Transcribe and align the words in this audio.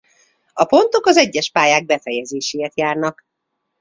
A 0.53 0.65
pontok 0.65 1.05
az 1.05 1.17
egyes 1.17 1.51
pályák 1.51 1.85
befejezéséért 1.85 2.77
járnak. 2.77 3.25